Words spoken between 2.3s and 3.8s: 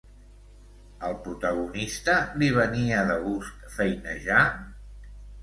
li venia de gust